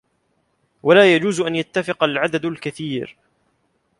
[0.83, 3.17] وَلَا يَجُوزُ أَنْ يَتَّفِقَ الْعَدَدُ الْكَثِيرُ